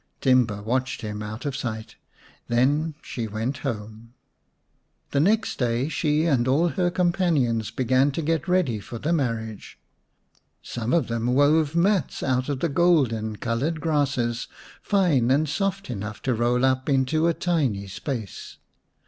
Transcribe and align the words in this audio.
Timba 0.19 0.63
watched 0.63 1.01
him 1.01 1.21
out 1.21 1.45
of 1.45 1.55
sight; 1.55 1.95
then 2.47 2.95
she 3.03 3.27
went 3.27 3.59
home. 3.59 4.15
The 5.11 5.19
next 5.19 5.59
day 5.59 5.89
she 5.89 6.25
and 6.25 6.47
all 6.47 6.69
her 6.69 6.89
companions 6.89 7.69
began 7.69 8.09
to 8.13 8.23
get 8.23 8.47
ready 8.47 8.79
for 8.79 8.97
the 8.97 9.13
marriage. 9.13 9.77
Some 10.63 10.91
of 10.91 11.03
85 11.05 11.07
The 11.07 11.07
Serpent's 11.07 11.07
Bride 11.07 11.19
vm 11.19 11.25
them 11.25 11.35
wove 11.53 11.75
mats 11.75 12.23
out 12.23 12.49
of 12.49 12.59
the 12.61 12.69
golden 12.69 13.35
coloured 13.35 13.79
grasses, 13.79 14.47
fine 14.81 15.29
and 15.29 15.47
soft 15.47 15.91
enough 15.91 16.19
to 16.23 16.33
roll 16.33 16.65
up 16.65 16.89
into 16.89 17.27
a 17.27 17.35
tiny 17.35 17.85
space. 17.85 18.57